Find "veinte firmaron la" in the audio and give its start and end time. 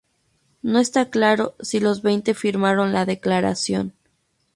2.01-3.05